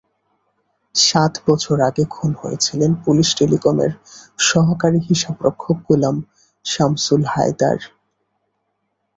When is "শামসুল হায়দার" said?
6.65-7.79